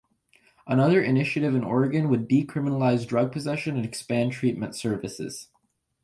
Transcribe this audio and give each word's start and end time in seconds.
Another 0.65 0.99
initiative 1.03 1.53
in 1.53 1.63
Oregon 1.63 2.09
would 2.09 2.27
decriminalize 2.27 3.05
drug 3.05 3.31
possession 3.31 3.75
and 3.75 3.85
expand 3.85 4.31
treatment 4.31 4.75
services. 4.75 5.49